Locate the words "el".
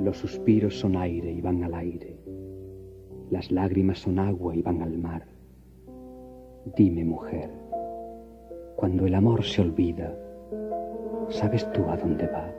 9.06-9.14